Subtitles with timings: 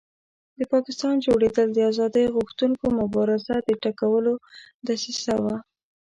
[0.57, 4.33] د پاکستان جوړېدل د آزادۍ غوښتونکو مبارزو د ټکولو
[4.87, 5.55] دسیسه وه.